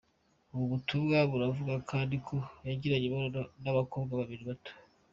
[0.53, 2.35] Ubo butumwa buravuga kandi ko
[2.67, 4.73] yagiranye imibonano n'abakobwa bakiri bato.